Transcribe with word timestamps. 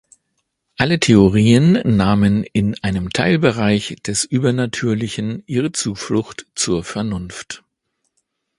Alle 0.77 0.99
Theorien 0.99 1.73
nahmen 1.85 2.43
in 2.43 2.75
einem 2.81 3.11
Teilbereich 3.11 3.97
des 4.03 4.23
Übernatürlichen 4.23 5.43
ihre 5.45 5.73
Zuflucht 5.73 6.47
zur 6.55 6.83
Vernunft. 6.83 7.63